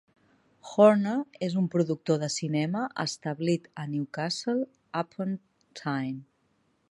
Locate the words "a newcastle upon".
3.83-5.39